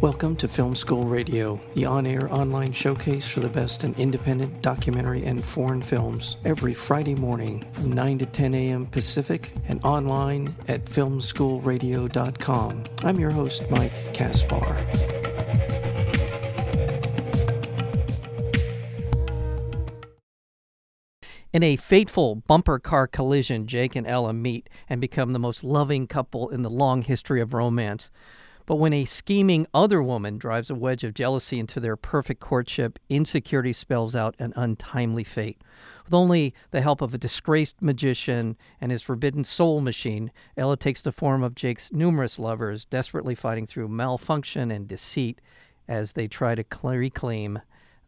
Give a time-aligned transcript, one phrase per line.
[0.00, 4.62] Welcome to Film School Radio, the on air online showcase for the best in independent
[4.62, 8.86] documentary and foreign films, every Friday morning from 9 to 10 a.m.
[8.86, 12.84] Pacific and online at filmschoolradio.com.
[13.04, 14.74] I'm your host, Mike Kaspar.
[21.52, 26.06] In a fateful bumper car collision, Jake and Ella meet and become the most loving
[26.06, 28.08] couple in the long history of romance.
[28.70, 33.00] But when a scheming other woman drives a wedge of jealousy into their perfect courtship,
[33.08, 35.60] insecurity spells out an untimely fate.
[36.04, 41.02] With only the help of a disgraced magician and his forbidden soul machine, Ella takes
[41.02, 45.40] the form of Jake's numerous lovers, desperately fighting through malfunction and deceit
[45.88, 47.58] as they try to reclaim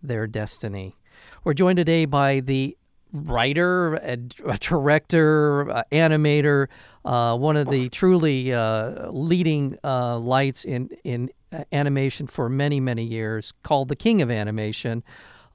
[0.01, 0.97] their destiny.
[1.43, 2.77] We're joined today by the
[3.13, 6.69] writer, a, a director, a animator,
[7.05, 11.31] uh, one of the truly uh, leading uh, lights in in
[11.71, 15.03] animation for many many years, called the King of Animation,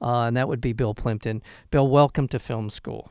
[0.00, 1.42] uh, and that would be Bill Plympton.
[1.70, 3.10] Bill, welcome to Film School.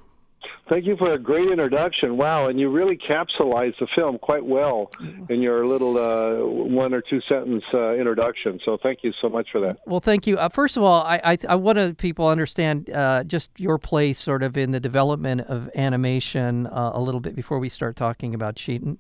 [0.69, 2.17] Thank you for a great introduction.
[2.17, 4.89] Wow, and you really capsulized the film quite well
[5.29, 8.59] in your little uh, one or two sentence uh, introduction.
[8.65, 9.77] So thank you so much for that.
[9.85, 10.37] Well, thank you.
[10.37, 14.19] Uh, first of all, I I, I want to people understand uh, just your place
[14.19, 18.35] sort of in the development of animation uh, a little bit before we start talking
[18.35, 18.97] about Cheatin'.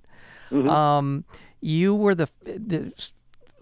[0.51, 0.69] Mm-hmm.
[0.69, 1.25] Um,
[1.59, 2.93] you were the, the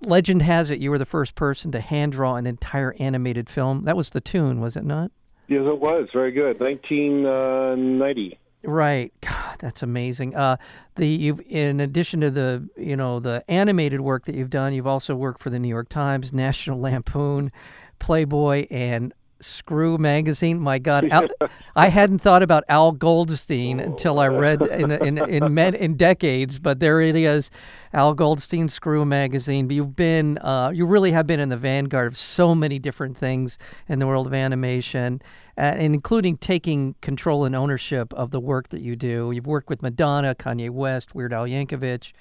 [0.01, 3.85] legend has it you were the first person to hand draw an entire animated film.
[3.85, 5.11] That was the tune, was it not?
[5.47, 6.59] Yes, it was very good.
[6.59, 8.39] 1990.
[8.63, 9.13] Right.
[9.21, 10.35] God, that's amazing.
[10.35, 10.57] Uh,
[10.95, 14.87] the you in addition to the you know the animated work that you've done, you've
[14.87, 17.51] also worked for the New York Times, National Lampoon,
[17.99, 20.59] Playboy, and Screw magazine.
[20.59, 21.27] My God, Al,
[21.75, 26.59] I hadn't thought about Al Goldstein until I read in in in, in, in decades,
[26.59, 27.51] but there it is,
[27.93, 29.67] Al Goldstein Screw magazine.
[29.67, 33.17] But you've been, uh, you really have been in the vanguard of so many different
[33.17, 35.21] things in the world of animation,
[35.57, 39.31] uh, and including taking control and ownership of the work that you do.
[39.31, 42.13] You've worked with Madonna, Kanye West, Weird Al Yankovic.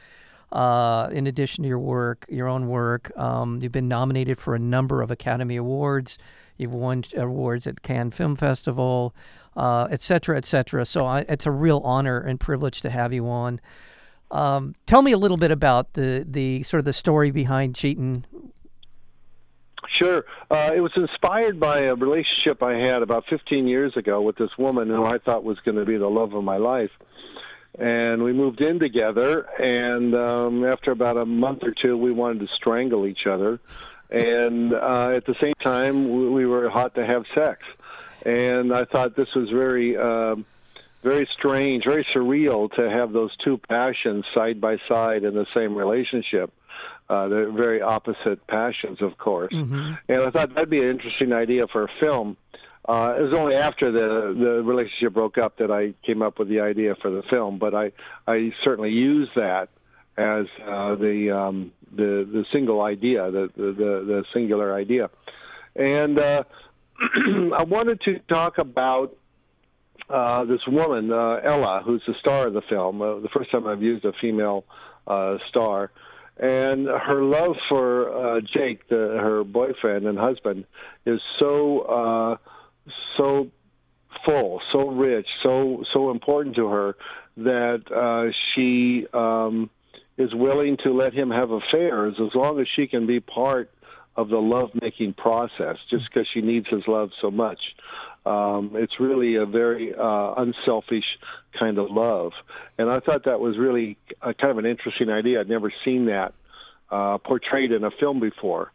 [0.52, 4.58] Uh, in addition to your work, your own work, um, you've been nominated for a
[4.58, 6.16] number of Academy Awards.
[6.56, 9.14] You've won awards at Cannes Film Festival,
[9.56, 10.84] uh, et cetera, et cetera.
[10.84, 13.60] So I, it's a real honor and privilege to have you on.
[14.30, 18.26] Um, tell me a little bit about the, the sort of the story behind Cheatin'.
[19.98, 20.24] Sure.
[20.50, 24.50] Uh, it was inspired by a relationship I had about 15 years ago with this
[24.58, 26.90] woman who I thought was going to be the love of my life.
[27.78, 32.40] And we moved in together, and um, after about a month or two, we wanted
[32.40, 33.60] to strangle each other
[34.10, 37.62] and uh, at the same time we were hot to have sex.
[38.24, 40.36] And i thought this was very uh,
[41.02, 45.74] very strange very surreal to have those two passions side by side in the same
[45.74, 46.52] relationship.
[47.06, 49.52] Uh, they're very opposite passions of course.
[49.52, 49.92] Mm-hmm.
[50.08, 52.36] and i thought that'd be an interesting idea for a film.
[52.86, 56.48] Uh, it was only after the the relationship broke up that I came up with
[56.48, 57.92] the idea for the film, but I
[58.26, 59.70] I certainly used that
[60.16, 65.10] as uh, the um, the the single idea, the the the, singular idea,
[65.74, 66.44] and uh,
[67.56, 69.16] I wanted to talk about
[70.08, 73.02] uh, this woman uh, Ella, who's the star of the film.
[73.02, 74.64] Uh, the first time I've used a female
[75.08, 75.90] uh, star,
[76.36, 80.64] and her love for Jake, the, her boyfriend and husband,
[81.06, 82.38] is so
[83.16, 83.48] so
[84.24, 86.96] full, so rich, so so important to her
[87.36, 89.70] that she um,
[90.16, 93.70] is willing to let him have affairs as long as she can be part
[94.16, 97.58] of the lovemaking process just because she needs his love so much.
[98.24, 101.04] Um, it's really a very uh, unselfish
[101.58, 102.32] kind of love.
[102.78, 105.40] And I thought that was really a, kind of an interesting idea.
[105.40, 106.32] I'd never seen that
[106.90, 108.70] uh, portrayed in a film before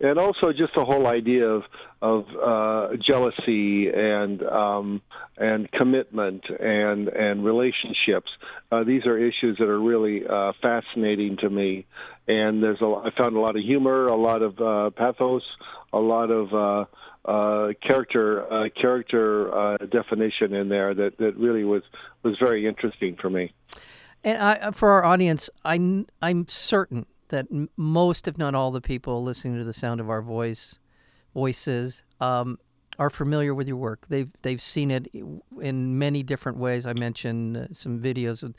[0.00, 1.62] and also just the whole idea of
[2.02, 5.00] of uh, jealousy and um,
[5.36, 8.30] and commitment and and relationships.
[8.70, 11.86] Uh, these are issues that are really uh, fascinating to me,
[12.28, 15.42] and there's a I found a lot of humor, a lot of uh, pathos,
[15.92, 16.84] a lot of uh,
[17.26, 21.82] uh, character uh, character uh, definition in there that, that really was
[22.22, 23.52] was very interesting for me.
[24.22, 27.46] And I, for our audience, I'm I'm certain that
[27.76, 30.78] most, if not all, the people listening to the sound of our voice,
[31.34, 32.58] voices, um,
[32.98, 34.06] are familiar with your work.
[34.08, 35.08] They've they've seen it
[35.60, 36.86] in many different ways.
[36.86, 38.54] I mentioned uh, some videos of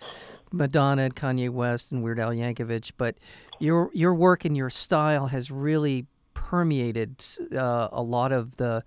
[0.52, 3.16] Madonna and Kanye West and Weird Al Yankovic, but
[3.60, 7.24] your your work and your style has really permeated
[7.56, 8.84] uh, a lot of the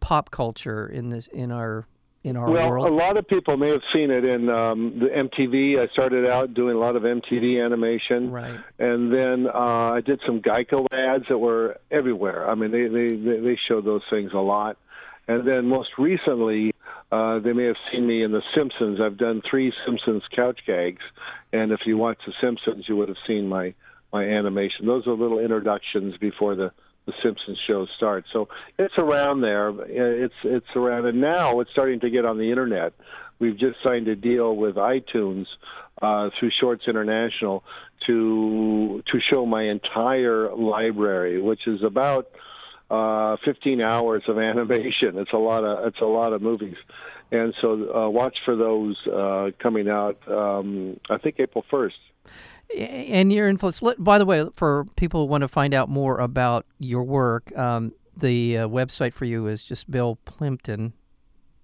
[0.00, 1.86] pop culture in this in our
[2.26, 2.90] in our well, world?
[2.90, 5.78] a lot of people may have seen it in um, the MTV.
[5.78, 8.58] I started out doing a lot of MTV animation, right.
[8.80, 12.50] and then uh, I did some Geico ads that were everywhere.
[12.50, 14.76] I mean, they they they they showed those things a lot,
[15.28, 16.74] and then most recently,
[17.12, 18.98] uh, they may have seen me in The Simpsons.
[19.00, 21.02] I've done three Simpsons couch gags,
[21.52, 23.72] and if you watch The Simpsons, you would have seen my
[24.12, 24.86] my animation.
[24.86, 26.72] Those are little introductions before the
[27.06, 28.26] the Simpsons show starts.
[28.32, 28.48] So
[28.78, 29.72] it's around there.
[29.88, 32.92] It's it's around, and now it's starting to get on the internet.
[33.38, 35.46] We've just signed a deal with iTunes
[36.02, 37.62] uh, through Shorts International
[38.06, 42.28] to to show my entire library, which is about
[42.90, 45.16] uh, 15 hours of animation.
[45.16, 46.76] It's a lot of it's a lot of movies,
[47.32, 50.18] and so uh, watch for those uh, coming out.
[50.28, 51.92] Um, I think April 1st.
[52.76, 53.80] And your influence.
[53.98, 57.92] By the way, for people who want to find out more about your work, um,
[58.16, 59.88] the uh, website for you is just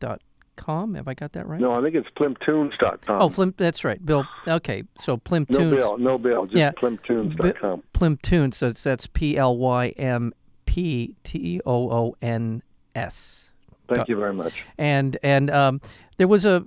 [0.00, 0.94] billplympton.com.
[0.94, 1.60] Have I got that right?
[1.60, 3.20] No, I think it's plymptoons.com.
[3.20, 4.04] Oh, Plimp, that's right.
[4.04, 4.24] Bill.
[4.46, 5.70] Okay, so Plymptoons.
[5.70, 6.44] No bill, no bill.
[6.46, 6.70] Just Yeah.
[6.72, 7.82] plymptoons.com.
[7.94, 8.54] Plymptoons.
[8.54, 10.32] So it's, that's P L Y M
[10.66, 12.62] P T O O N
[12.94, 13.50] S.
[13.96, 14.64] Thank you very much.
[14.78, 15.80] And and um,
[16.18, 16.64] there was a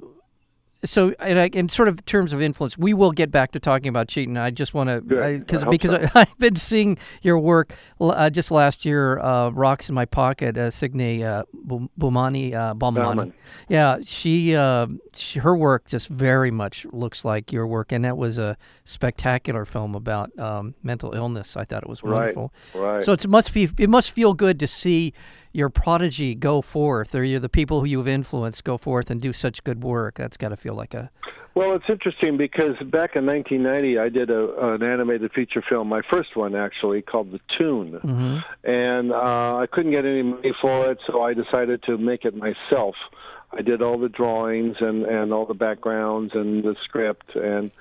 [0.85, 3.87] so and I, in sort of terms of influence, we will get back to talking
[3.87, 4.37] about cheating.
[4.37, 6.03] I just want to because because so.
[6.03, 9.19] I, I've been seeing your work uh, just last year.
[9.19, 13.31] Uh, Rocks in my pocket, uh, Signe uh, Bu- Baumane uh.
[13.67, 18.17] Yeah, she, uh, she her work just very much looks like your work, and that
[18.17, 21.57] was a spectacular film about um, mental illness.
[21.57, 22.53] I thought it was wonderful.
[22.73, 22.81] Right.
[22.81, 23.05] Right.
[23.05, 25.13] So it must be it must feel good to see
[25.55, 29.31] your prodigy go forth, or you're the people who you've influenced go forth and do
[29.31, 30.15] such good work.
[30.15, 31.09] That's got to feel like a
[31.55, 36.01] Well, it's interesting because back in 1990, I did a, an animated feature film, my
[36.09, 37.99] first one actually, called The Tune.
[38.03, 38.43] mhm.
[38.65, 42.35] And uh, I couldn't get any money for it, so I decided to make it
[42.35, 42.95] myself.
[43.57, 47.71] I did all the drawings and, and all the backgrounds and the script, and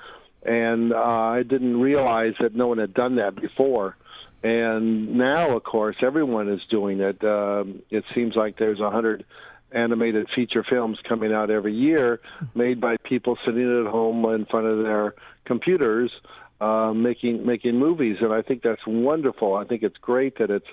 [0.46, 3.96] and uh, I didn't realize that no one had done that before.
[4.44, 7.24] And now, of course, everyone is doing it.
[7.24, 9.24] Um, it seems like there's a hundred
[9.72, 12.20] animated feature films coming out every year,
[12.54, 15.14] made by people sitting at home in front of their
[15.46, 16.12] computers,
[16.60, 18.18] uh, making making movies.
[18.20, 19.54] And I think that's wonderful.
[19.54, 20.66] I think it's great that it's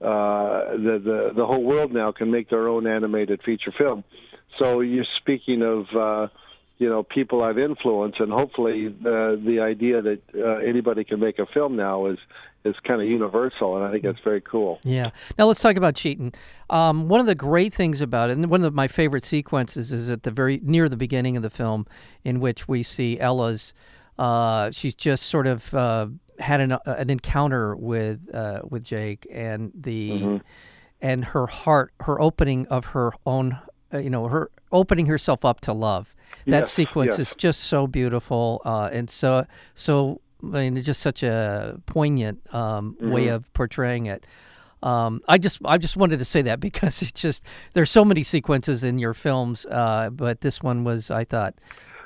[0.00, 4.04] uh, the, the the whole world now can make their own animated feature film.
[4.56, 5.86] So you're speaking of.
[5.94, 6.32] Uh,
[6.78, 11.38] you know, people I've influenced, and hopefully uh, the idea that uh, anybody can make
[11.38, 12.18] a film now is
[12.64, 14.80] is kind of universal, and I think that's very cool.
[14.82, 15.10] Yeah.
[15.38, 16.32] Now let's talk about cheating.
[16.68, 20.10] Um, one of the great things about it, and one of my favorite sequences, is
[20.10, 21.86] at the very near the beginning of the film,
[22.24, 23.72] in which we see Ella's.
[24.18, 26.08] Uh, she's just sort of uh,
[26.38, 30.36] had an an encounter with uh, with Jake, and the Mm-hmm.
[31.00, 33.58] and her heart, her opening of her own,
[33.94, 36.14] uh, you know, her opening herself up to love.
[36.46, 37.30] That Yes, sequence yes.
[37.30, 40.20] is just so beautiful, uh, and so so.
[40.42, 43.34] I mean, it's just such a poignant um, way Mm-hmm.
[43.34, 44.26] of portraying it.
[44.82, 47.42] Um, I just I just wanted to say that because it just
[47.72, 51.54] there's so many sequences in your films, uh, but this one was I thought.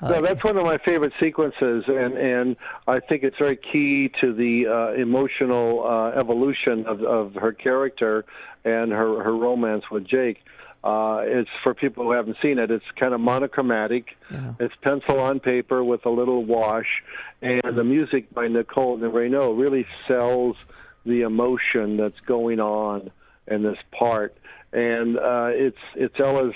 [0.00, 2.56] Uh, No, that's one of my favorite sequences, and and
[2.86, 8.24] I think it's very key to the uh, emotional uh, evolution of of her character
[8.64, 10.38] and her her romance with Jake.
[10.82, 12.70] Uh, it's for people who haven't seen it.
[12.70, 14.16] It's kind of monochromatic.
[14.30, 14.54] Yeah.
[14.60, 17.02] It's pencil on paper with a little wash,
[17.42, 20.56] and the music by Nicole Renaud really sells
[21.04, 23.10] the emotion that's going on
[23.46, 24.34] in this part.
[24.72, 26.54] And uh, it's it's Ella's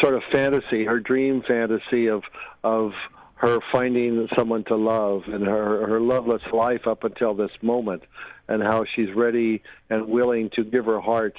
[0.00, 2.22] sort of fantasy, her dream fantasy of
[2.64, 2.92] of
[3.34, 8.04] her finding someone to love and her her loveless life up until this moment,
[8.48, 11.36] and how she's ready and willing to give her heart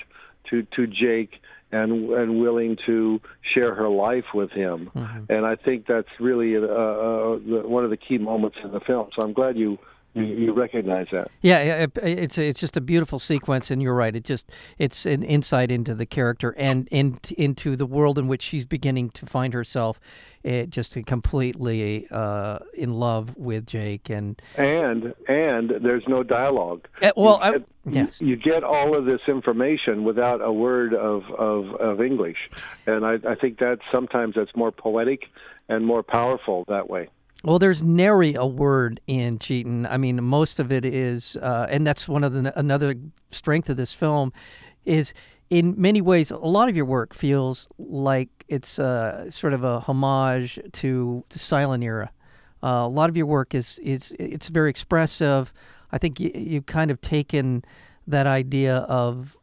[0.49, 1.41] to to Jake
[1.71, 3.21] and and willing to
[3.53, 4.89] share her life with him.
[5.29, 9.09] And I think that's really uh, uh, one of the key moments in the film.
[9.15, 9.77] So I'm glad you
[10.13, 11.29] you, you recognize that.
[11.41, 14.15] Yeah, yeah, it- it's it's just a beautiful sequence, and you're right.
[14.15, 18.41] It just it's an insight into the character and in, into the world in which
[18.41, 19.99] she's beginning to find herself,
[20.43, 24.09] it just completely uh, in love with Jake.
[24.09, 26.87] And and and there's no dialogue.
[27.01, 28.19] Uh, well, You I- yes.
[28.21, 32.37] you get all of this information without a word of of, of English,
[32.87, 35.23] and I, I think that sometimes that's more poetic
[35.69, 37.09] and more powerful that way.
[37.43, 39.85] Well, there's nary a word in Cheatin'.
[39.85, 42.95] I mean, most of it is, uh, and that's one of the another
[43.31, 44.33] strength of this film,
[44.83, 45.13] is
[45.49, 49.79] in many ways a lot of your work feels like it's uh, sort of a
[49.79, 52.11] homage to the silent era.
[52.61, 55.53] Uh, a lot of your work is is it's very expressive.
[55.93, 57.63] I think you, you've kind of taken
[58.05, 59.37] that idea of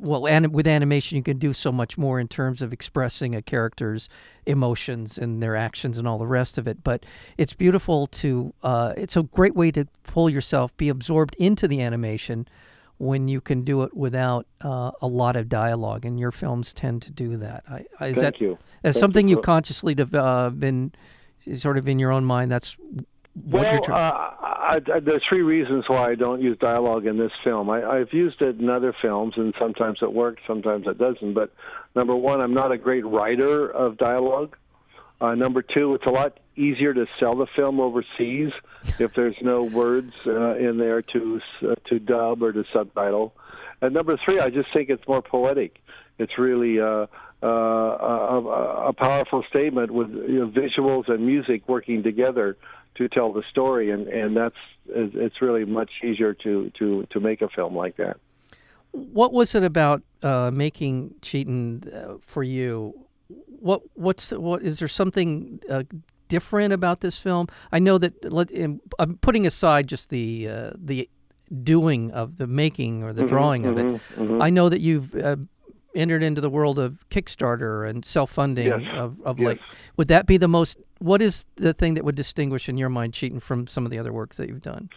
[0.00, 3.42] well, and with animation, you can do so much more in terms of expressing a
[3.42, 4.08] character's
[4.46, 6.82] emotions and their actions and all the rest of it.
[6.82, 7.04] But
[7.36, 8.54] it's beautiful to.
[8.62, 12.48] Uh, it's a great way to pull yourself, be absorbed into the animation
[12.98, 17.00] when you can do it without uh, a lot of dialogue, and your films tend
[17.02, 17.64] to do that.
[17.68, 18.58] I, I, is Thank that you.
[18.82, 20.92] That's Thank something you you consciously dev- uh, been
[21.56, 22.50] sort of in your own mind?
[22.50, 22.76] That's
[23.46, 23.92] Well, uh.
[23.92, 27.70] I, I, there's three reasons why I don't use dialogue in this film.
[27.70, 31.34] I, I've used it in other films, and sometimes it works, sometimes it doesn't.
[31.34, 31.52] But
[31.94, 34.56] number one, I'm not a great writer of dialogue.
[35.20, 38.52] Uh, number two, it's a lot easier to sell the film overseas
[38.98, 43.34] if there's no words uh, in there to uh, to dub or to subtitle.
[43.82, 45.78] And number three, I just think it's more poetic.
[46.18, 46.80] It's really
[47.42, 52.56] uh, a, a powerful statement with you know, visuals and music working together
[52.96, 54.56] to tell the story, and and that's
[54.88, 58.16] it's really much easier to to to make a film like that.
[58.92, 62.94] What was it about uh, making Cheatin uh, for you?
[63.60, 65.84] What what's what is there something uh,
[66.28, 67.46] different about this film?
[67.72, 68.50] I know that let,
[68.98, 71.08] I'm putting aside just the uh, the
[71.62, 74.00] doing of the making or the drawing of it.
[74.16, 74.42] mhm.
[74.42, 75.36] I know that you've uh,
[75.94, 78.80] entered into the world of Kickstarter and self funding Yes.
[78.94, 79.46] of, of Yes.
[79.46, 79.60] like.
[79.96, 80.78] Would that be the most?
[80.98, 83.98] What is the thing that would distinguish in your mind Cheatin from some of the
[83.98, 84.90] other works that you've done?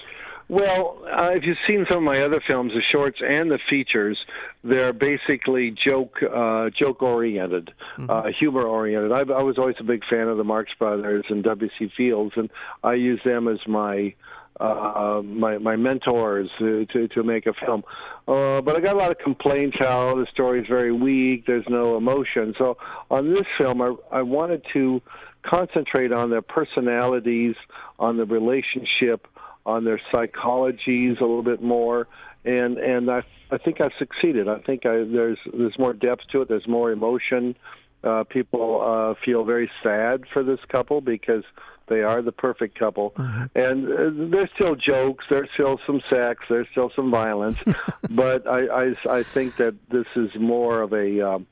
[0.49, 4.19] Well, uh, if you've seen some of my other films, the shorts and the features,
[4.63, 7.71] they're basically joke uh, joke oriented,
[8.09, 9.13] uh, humor oriented.
[9.13, 11.89] I, I was always a big fan of the Marx Brothers and W.C.
[11.95, 12.49] Fields, and
[12.83, 14.13] I use them as my
[14.59, 17.83] uh, my my mentors to to, to make a film.
[18.27, 21.45] Uh, but I got a lot of complaints how the story is very weak.
[21.45, 22.53] There's no emotion.
[22.57, 22.77] So
[23.09, 25.01] on this film, I I wanted to
[25.45, 27.55] concentrate on their personalities,
[27.99, 29.27] on the relationship,
[29.65, 32.07] on their psychologies a little bit more,
[32.45, 34.47] and and I I think I've succeeded.
[34.47, 36.49] I think I, there's there's more depth to it.
[36.49, 37.55] There's more emotion.
[38.03, 41.43] Uh, people uh, feel very sad for this couple because
[41.87, 45.25] they are the perfect couple, and uh, there's still jokes.
[45.29, 46.43] There's still some sex.
[46.49, 47.57] There's still some violence,
[48.09, 51.47] but I, I I think that this is more of a um,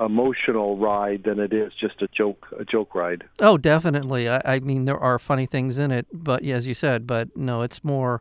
[0.00, 3.24] emotional ride than it is just a joke a joke ride.
[3.40, 4.28] Oh, definitely.
[4.28, 7.36] I, I mean, there are funny things in it, but yeah, as you said, but
[7.36, 8.20] no, it's more.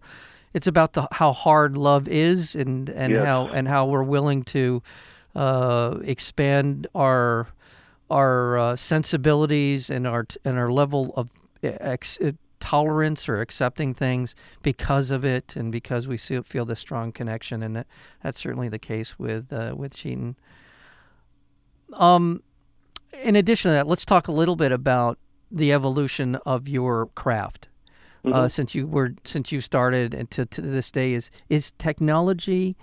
[0.53, 3.25] It's about the how hard love is, and and Yes.
[3.25, 4.84] how and how we're willing to
[5.36, 7.48] uh, expand our
[8.10, 11.30] our uh, sensibilities and our and our level of
[11.63, 16.80] ex- uh, tolerance or accepting things because of it, and because we see, feel this
[16.80, 17.88] strong connection, and that,
[18.24, 20.36] that's certainly the case with uh, with Cheatin'.
[21.94, 22.41] Um,
[23.22, 25.18] in addition to that, let's talk a little bit about
[25.51, 27.68] the evolution of your craft.
[28.24, 32.75] Uh, since you were since you started and to, to this day is is technology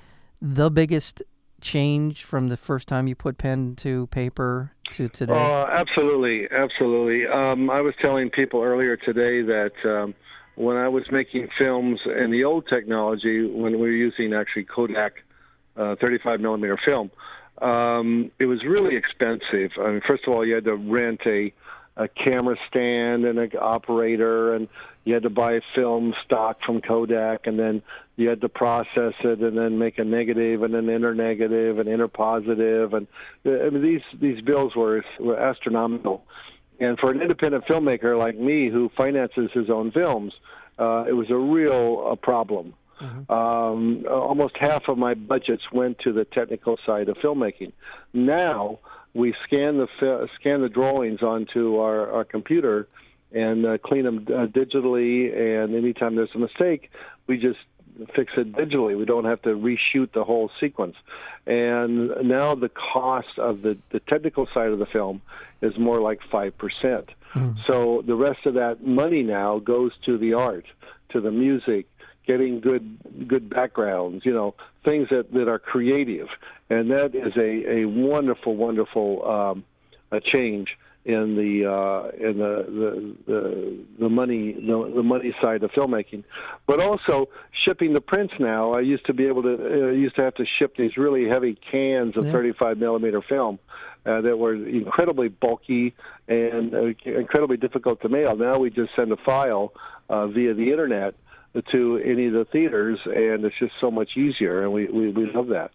[0.43, 1.23] the biggest
[1.61, 5.33] change from the first time you put pen to paper to today?
[5.33, 7.27] Oh, absolutely, absolutely.
[7.27, 10.15] Um, I was telling people earlier today that um,
[10.55, 15.15] when I was making films in the old technology, when we were using actually Kodak
[15.77, 17.11] uh, 35 millimeter film,
[17.63, 19.73] um, it was really expensive.
[19.81, 21.53] I mean, first of all, you had to rent a
[21.97, 24.69] a camera stand and an operator, and
[25.05, 27.83] you had to buy film stock from Kodak, and then
[28.19, 31.89] you had to process it, and then make a negative, and an inner negative, and
[31.89, 33.07] inner positive, and
[33.47, 36.25] I mean, these these bills were were astronomical.
[36.81, 40.33] And for an independent filmmaker like me, who finances his own films,
[40.79, 42.75] uh, it was a real uh, problem.
[43.29, 47.73] Um, almost half of my budgets went to the technical side of filmmaking.
[48.13, 48.81] Now
[49.15, 52.89] we scan the fi- scan the drawings onto our, our computer
[53.31, 55.33] and uh, clean them uh, digitally.
[55.33, 56.91] And anytime there's a mistake,
[57.29, 57.59] we just
[58.15, 58.97] fix it digitally.
[58.97, 60.97] We don't have to reshoot the whole sequence.
[61.47, 65.23] And now the cost of the, the technical side of the film
[65.63, 66.53] is more like 5%.
[67.67, 70.65] So the rest of that money now goes to the art,
[71.11, 71.87] to the music,
[72.27, 76.29] getting good good backgrounds, you know, things that, that are creative.
[76.71, 79.65] And that is a, a wonderful, wonderful um,
[80.11, 80.69] a change
[81.09, 86.23] in the uh, in the the, the, the money the, the money side of filmmaking,
[86.67, 87.27] but also
[87.65, 88.35] shipping the prints.
[88.39, 91.27] Now I used to be able to uh, used to have to ship these really
[91.27, 92.33] heavy cans of Yeah.
[92.33, 93.59] 35 millimeter film
[94.05, 95.95] uh, that were incredibly bulky
[96.29, 98.37] and uh, incredibly difficult to mail.
[98.37, 99.73] Now we just send a file
[100.11, 101.15] uh, via the internet
[101.73, 105.25] to any of the theaters, and it's just so much easier, and we, we, we
[105.33, 105.71] love that.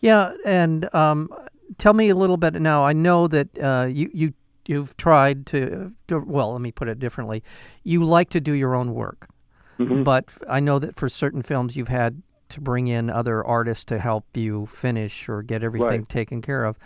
[0.00, 1.30] Yeah, and um,
[1.78, 2.84] tell me a little bit now.
[2.84, 4.34] I know that uh, you you
[4.70, 6.20] you've tried to, to.
[6.20, 7.42] Well, let me put it differently.
[7.82, 9.28] You like to do your own work,
[9.78, 10.04] Mhm.
[10.04, 13.98] but I know that for certain films you've had to bring in other artists to
[13.98, 16.08] help you finish or get everything Right.
[16.08, 16.76] taken care of.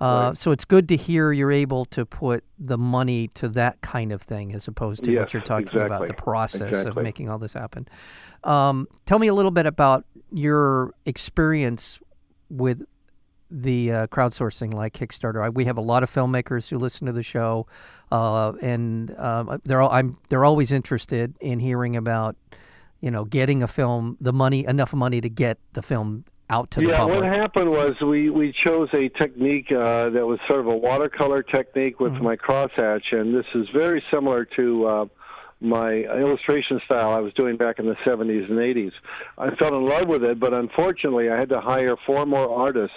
[0.00, 0.36] Uh, Right.
[0.36, 4.22] So it's good to hear you're able to put the money to that kind of
[4.22, 7.86] thing as opposed to what you're talking about, the process of making all this happen.
[8.44, 12.00] Um, tell me a little bit about your experience
[12.48, 12.82] with
[13.50, 15.42] the uh, crowdsourcing like Kickstarter.
[15.42, 17.66] I, we have a lot of filmmakers who listen to the show,
[18.12, 22.36] uh, and um, they're all, I'm they're always interested in hearing about
[23.00, 26.80] you know getting a film, the money, enough money to get the film out to
[26.80, 27.14] the public.
[27.14, 30.76] yeah, what happened was we we chose a technique uh, that was sort of a
[30.76, 32.24] watercolor technique with Mm-hmm.
[32.24, 34.86] my crosshatch, and this is very similar to.
[34.86, 35.04] Uh,
[35.62, 38.92] my illustration style I was doing back in the 70s and 80s.
[39.36, 42.96] I fell in love with it, but unfortunately, I had to hire four more artists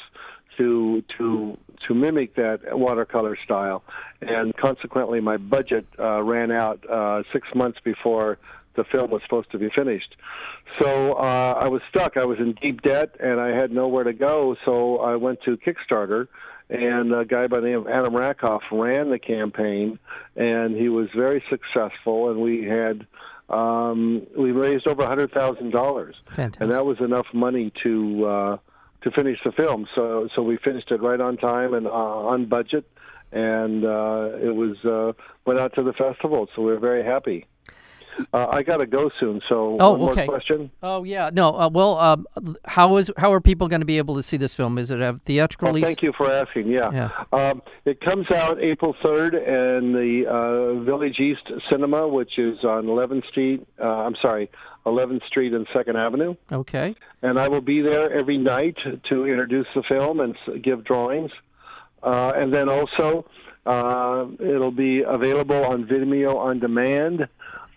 [0.58, 1.58] to to
[1.88, 3.84] to mimic that watercolor style,
[4.22, 8.38] and consequently, my budget uh, ran out uh, six months before
[8.76, 10.16] the film was supposed to be finished.
[10.80, 12.18] So uh, I was stuck.
[12.18, 14.56] I was in deep debt, and I had nowhere to go.
[14.66, 16.28] So I went to Kickstarter,
[16.70, 20.00] and a guy by the name of Adam Rakoff ran the campaign,
[20.36, 22.32] and he was very successful.
[22.32, 23.06] And we had
[23.50, 26.16] um, we raised over a hundred thousand dollars,
[26.64, 28.58] and that was enough money to uh,
[29.04, 29.88] to finish the film.
[29.96, 32.90] So so we finished it right on time and uh, on budget,
[33.32, 35.14] and uh, it was uh,
[35.46, 36.48] went out to the festival.
[36.56, 37.46] So we are very happy.
[38.34, 39.42] Uh, I got to go soon.
[39.50, 40.26] So Oh, one okay.
[40.26, 40.72] more question.
[40.82, 41.50] Oh yeah, no.
[41.56, 42.26] Uh, well, um,
[42.66, 44.78] how is how are people going to be able to see this film?
[44.78, 45.86] Is it a theatrical Oh, release?
[45.86, 46.68] thank you for asking.
[46.68, 46.92] Yeah.
[46.92, 47.10] Yeah.
[47.32, 52.86] Um, it comes out April 3rd in the uh, Village East Cinema, which is on
[52.86, 53.66] 11th Street.
[53.82, 54.50] Uh, I'm sorry,
[54.86, 56.36] 11th Street and 2nd Avenue.
[56.52, 56.96] Okay.
[57.22, 58.78] And I will be there every night
[59.10, 61.32] to introduce the film and give drawings.
[62.04, 63.26] Uh, and then also,
[63.66, 67.28] uh, it'll be available on Vimeo on demand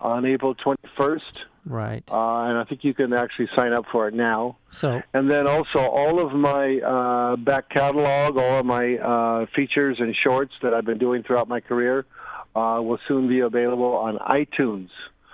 [0.01, 1.19] on April 21st.
[1.65, 2.03] Right.
[2.09, 4.57] Uh, and I think you can actually sign up for it now.
[4.71, 9.97] So And then also all of my uh, back catalog, all of my uh, features
[9.99, 12.05] and shorts that I've been doing throughout my career
[12.55, 14.89] uh, will soon be available on iTunes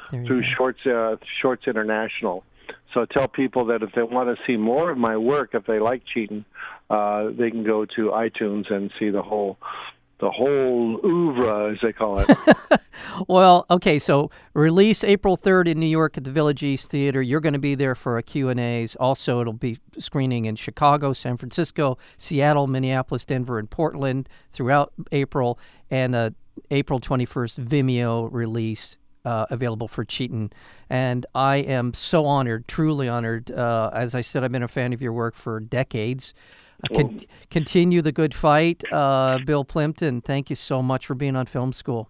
[0.10, 0.48] through go.
[0.58, 2.44] Shorts uh, Shorts International.
[2.94, 5.80] So tell people that if they want to see more of my work, if they
[5.80, 6.46] like cheating,
[6.90, 9.58] uh, they can go to iTunes and see the whole
[10.24, 12.30] the whole oeuvre, as they call it.
[13.28, 17.22] Well, okay, so release April 3rd in New York at the Village East Theater.
[17.22, 18.96] You're going to be there for a Q&As.
[18.96, 25.60] Also, it'll be screening in Chicago, San Francisco, Seattle, Minneapolis, Denver, and Portland throughout April,
[25.92, 26.30] and uh,
[26.72, 30.52] April 21st Vimeo release uh, available for Cheatin'.
[30.90, 33.52] And I am so honored, truly honored.
[33.52, 36.34] Uh, as I said, I've been a fan of your work for decades.
[36.94, 37.20] Con-
[37.50, 40.22] continue the good fight, uh, Bill Plympton.
[40.22, 42.10] Thank you so much for being on Film School.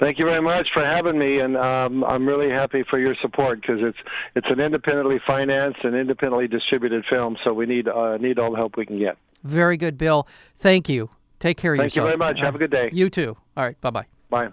[0.00, 3.60] Thank you very much for having me, and um, I'm really happy for your support
[3.60, 3.98] because it's
[4.36, 8.56] it's an independently financed and independently distributed film, so we need uh, need all the
[8.56, 9.18] help we can get.
[9.42, 10.28] Very good, Bill.
[10.56, 11.10] Thank you.
[11.40, 12.38] Take care of Thank you very much.
[12.40, 12.90] Have a good day.
[12.92, 13.36] You too.
[13.56, 13.80] All right.
[13.80, 14.52] Bye bye bye.